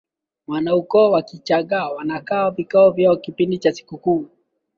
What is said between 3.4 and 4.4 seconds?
cha sikukuu